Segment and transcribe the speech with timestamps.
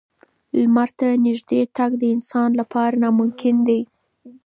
[0.59, 3.81] لمر ته نږدې تګ د انسان لپاره ناممکن دی.